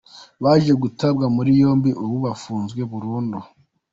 [0.43, 3.37] baje gutabwa muri yombi ubu bafunze burundu.